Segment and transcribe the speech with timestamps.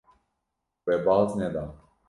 [0.87, 1.65] We baz neda.